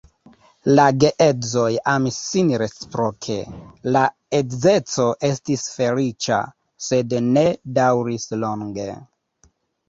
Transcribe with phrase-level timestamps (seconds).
[0.77, 3.35] La geedzoj amis sin reciproke,
[3.97, 4.01] la
[4.39, 6.41] edzeco estis feliĉa,
[6.87, 7.45] sed ne
[7.81, 8.89] daŭris longe.